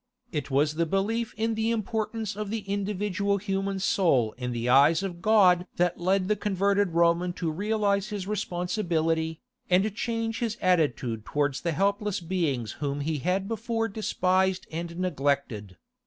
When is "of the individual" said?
2.35-3.37